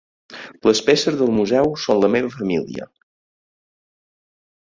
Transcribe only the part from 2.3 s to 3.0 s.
família.